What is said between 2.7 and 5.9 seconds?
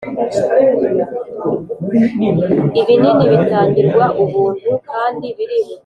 Ibinini bitangirwa Ubuntu kandi birihuta cyane